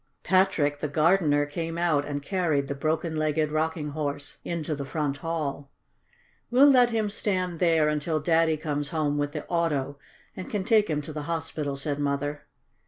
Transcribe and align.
Patrick, 0.23 0.79
the 0.79 0.87
gardener, 0.87 1.45
came 1.45 1.77
out 1.77 2.07
and 2.07 2.23
carried 2.23 2.67
the 2.67 2.73
broken 2.73 3.15
legged 3.15 3.51
Rocking 3.51 3.89
Horse 3.89 4.39
into 4.43 4.73
the 4.73 4.83
front 4.83 5.17
hall. 5.17 5.69
"We'll 6.49 6.71
let 6.71 6.89
him 6.89 7.07
stand 7.07 7.59
there 7.59 7.87
until 7.87 8.19
Daddy 8.19 8.57
comes 8.57 8.89
home 8.89 9.19
with 9.19 9.31
the 9.33 9.45
auto 9.45 9.99
and 10.35 10.49
can 10.49 10.63
take 10.63 10.89
him 10.89 11.03
to 11.03 11.13
the 11.13 11.21
hospital," 11.29 11.75
said 11.75 11.99
Mother. 11.99 12.47